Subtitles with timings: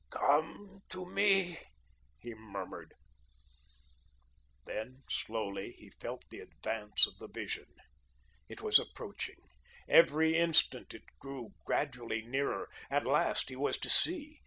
[0.09, 1.59] "Come to me,"
[2.17, 2.95] he murmured.
[4.65, 7.67] Then slowly he felt the advance of the Vision.
[8.49, 9.37] It was approaching.
[9.87, 12.67] Every instant it drew gradually nearer.
[12.89, 14.39] At last, he was to see.